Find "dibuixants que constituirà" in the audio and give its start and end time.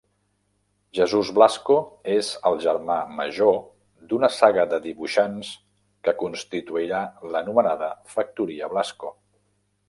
4.87-7.03